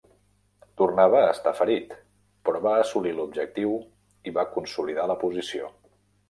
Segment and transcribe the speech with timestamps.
[0.81, 1.93] Tornava a estar ferit,
[2.49, 3.77] però va assolir l'objectiu
[4.31, 5.71] i va consolidar la posició.